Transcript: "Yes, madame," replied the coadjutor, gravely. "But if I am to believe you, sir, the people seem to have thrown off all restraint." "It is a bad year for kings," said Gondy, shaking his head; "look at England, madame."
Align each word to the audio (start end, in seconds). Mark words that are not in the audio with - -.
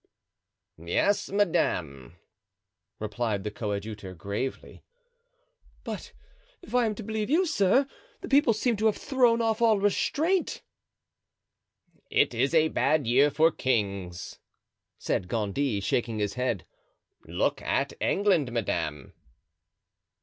"Yes, 0.83 1.29
madame," 1.29 2.15
replied 2.97 3.43
the 3.43 3.51
coadjutor, 3.51 4.15
gravely. 4.15 4.83
"But 5.83 6.11
if 6.63 6.73
I 6.73 6.87
am 6.87 6.95
to 6.95 7.03
believe 7.03 7.29
you, 7.29 7.45
sir, 7.45 7.85
the 8.21 8.27
people 8.27 8.53
seem 8.53 8.77
to 8.77 8.87
have 8.87 8.97
thrown 8.97 9.43
off 9.43 9.61
all 9.61 9.77
restraint." 9.79 10.63
"It 12.09 12.33
is 12.33 12.55
a 12.55 12.69
bad 12.69 13.05
year 13.05 13.29
for 13.29 13.51
kings," 13.51 14.39
said 14.97 15.27
Gondy, 15.27 15.79
shaking 15.81 16.17
his 16.17 16.33
head; 16.33 16.65
"look 17.27 17.61
at 17.61 17.93
England, 18.01 18.51
madame." 18.51 19.13